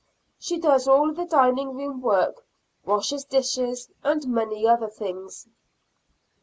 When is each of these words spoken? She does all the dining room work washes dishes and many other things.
She 0.39 0.57
does 0.57 0.87
all 0.87 1.13
the 1.13 1.27
dining 1.27 1.75
room 1.77 2.01
work 2.01 2.43
washes 2.83 3.23
dishes 3.23 3.87
and 4.03 4.27
many 4.27 4.65
other 4.67 4.89
things. 4.89 5.47